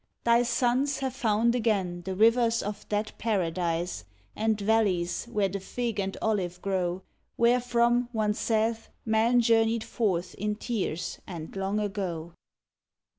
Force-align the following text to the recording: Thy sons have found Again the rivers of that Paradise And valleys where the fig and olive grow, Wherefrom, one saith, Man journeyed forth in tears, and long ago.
Thy 0.23 0.41
sons 0.41 0.97
have 0.97 1.13
found 1.13 1.53
Again 1.53 2.01
the 2.05 2.15
rivers 2.15 2.63
of 2.63 2.89
that 2.89 3.15
Paradise 3.19 4.03
And 4.35 4.59
valleys 4.59 5.25
where 5.25 5.47
the 5.47 5.59
fig 5.59 5.99
and 5.99 6.17
olive 6.23 6.59
grow, 6.63 7.03
Wherefrom, 7.37 8.09
one 8.11 8.33
saith, 8.33 8.89
Man 9.05 9.41
journeyed 9.41 9.83
forth 9.83 10.33
in 10.39 10.55
tears, 10.55 11.19
and 11.27 11.55
long 11.55 11.79
ago. 11.79 12.33